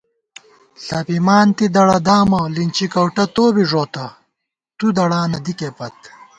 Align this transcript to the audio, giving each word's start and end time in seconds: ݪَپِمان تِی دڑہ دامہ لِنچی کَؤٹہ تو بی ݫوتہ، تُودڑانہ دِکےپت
ݪَپِمان 0.85 1.47
تِی 1.57 1.65
دڑہ 1.75 1.97
دامہ 2.07 2.41
لِنچی 2.55 2.85
کَؤٹہ 2.93 3.25
تو 3.35 3.43
بی 3.53 3.63
ݫوتہ، 3.69 4.05
تُودڑانہ 4.77 5.39
دِکےپت 5.45 5.97